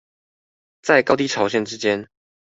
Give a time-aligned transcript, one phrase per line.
[0.81, 2.09] 在高低潮線之間